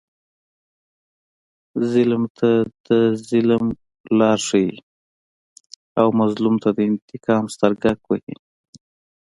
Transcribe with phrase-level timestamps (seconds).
[1.91, 2.49] ظلم ته
[2.85, 2.87] د
[3.29, 3.65] ظلم
[4.19, 4.71] لاره ښیي
[5.99, 8.35] او مظلوم ته د انتقام سترګک وهي.